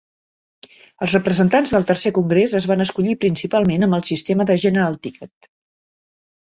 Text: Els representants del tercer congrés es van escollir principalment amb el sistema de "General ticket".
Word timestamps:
Els 1.05 1.13
representants 1.15 1.75
del 1.75 1.85
tercer 1.91 2.13
congrés 2.19 2.57
es 2.61 2.69
van 2.73 2.83
escollir 2.89 3.17
principalment 3.27 3.89
amb 3.91 4.01
el 4.01 4.09
sistema 4.13 4.53
de 4.53 4.61
"General 4.67 5.03
ticket". 5.09 5.53